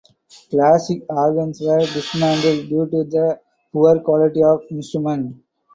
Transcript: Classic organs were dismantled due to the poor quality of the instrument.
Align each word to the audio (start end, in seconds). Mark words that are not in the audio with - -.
Classic 0.49 1.03
organs 1.11 1.61
were 1.61 1.77
dismantled 1.77 2.69
due 2.69 2.87
to 2.87 3.03
the 3.07 3.39
poor 3.71 3.99
quality 3.99 4.41
of 4.43 4.61
the 4.67 4.77
instrument. 4.77 5.35